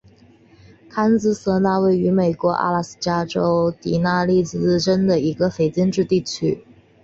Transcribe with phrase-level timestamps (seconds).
[0.89, 6.65] 坎蒂什纳是位于美国阿拉斯加州迪纳利自治市镇的一个非建制地区。